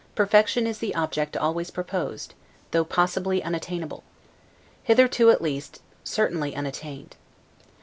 [0.15, 2.33] perfection is the object always proposed,
[2.71, 4.01] though possibly unattainable;
[4.81, 7.15] hitherto, at least, certainly unattained.